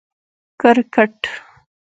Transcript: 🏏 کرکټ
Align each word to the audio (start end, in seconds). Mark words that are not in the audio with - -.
🏏 0.61 0.77
کرکټ 0.93 1.19